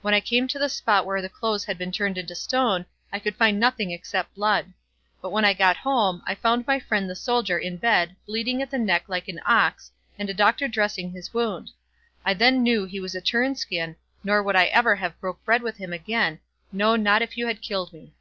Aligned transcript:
When 0.00 0.14
I 0.14 0.20
came 0.20 0.48
to 0.48 0.58
the 0.58 0.70
spot 0.70 1.04
where 1.04 1.20
the 1.20 1.28
clothes 1.28 1.66
had 1.66 1.76
been 1.76 1.92
turned 1.92 2.16
into 2.16 2.34
stone, 2.34 2.86
I 3.12 3.18
could 3.18 3.36
find 3.36 3.60
nothing 3.60 3.90
except 3.90 4.34
blood. 4.34 4.72
But 5.20 5.28
when 5.28 5.44
I 5.44 5.52
got 5.52 5.76
home, 5.76 6.22
I 6.26 6.36
found 6.36 6.66
my 6.66 6.80
friend 6.80 7.06
the 7.10 7.14
soldier 7.14 7.58
in 7.58 7.76
bed, 7.76 8.16
bleeding 8.24 8.62
at 8.62 8.70
the 8.70 8.78
neck 8.78 9.04
like 9.08 9.28
an 9.28 9.40
ox, 9.44 9.92
and 10.18 10.30
a 10.30 10.32
doctor 10.32 10.68
dressing 10.68 11.10
his 11.10 11.34
wound. 11.34 11.68
I 12.24 12.32
then 12.32 12.62
knew 12.62 12.86
he 12.86 12.98
was 12.98 13.14
a 13.14 13.20
turn 13.20 13.56
skin, 13.56 13.96
nor 14.24 14.42
would 14.42 14.56
I 14.56 14.68
ever 14.72 14.96
have 14.96 15.20
broke 15.20 15.44
bread 15.44 15.60
with 15.60 15.76
him 15.76 15.92
again; 15.92 16.40
No, 16.72 16.96
not 16.96 17.20
if 17.20 17.36
you 17.36 17.46
had 17.48 17.60
killed 17.60 17.92
me." 17.92 18.14